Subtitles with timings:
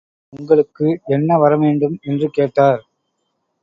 [0.33, 1.99] உங்களுக்கு என்ன வரம் வேண்டும்?
[2.01, 2.81] என்று கேட்டார்.